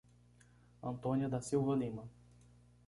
Antônia 0.81 1.29
da 1.29 1.39
Silva 1.41 1.75
Lima 1.75 2.09